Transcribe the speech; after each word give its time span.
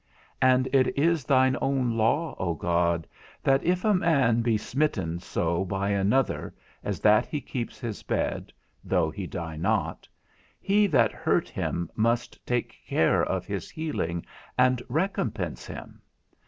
And 0.41 0.67
it 0.73 0.97
is 0.97 1.25
thine 1.25 1.55
own 1.61 1.95
law, 1.95 2.35
O 2.39 2.55
God, 2.55 3.05
that 3.43 3.61
_if 3.61 3.85
a 3.87 3.93
man 3.93 4.41
be 4.41 4.57
smitten 4.57 5.19
so 5.19 5.63
by 5.63 5.89
another, 5.91 6.55
as 6.83 6.99
that 7.01 7.27
he 7.27 7.39
keep 7.39 7.71
his 7.71 8.01
bed, 8.01 8.51
though 8.83 9.11
he 9.11 9.27
die 9.27 9.57
not, 9.57 10.07
he 10.59 10.87
that 10.87 11.11
hurt 11.11 11.49
him 11.49 11.87
must 11.95 12.43
take 12.47 12.79
care 12.87 13.23
of 13.23 13.45
his 13.45 13.69
healing, 13.69 14.25
and 14.57 14.81
recompense 14.89 15.67
him_. 15.69 15.99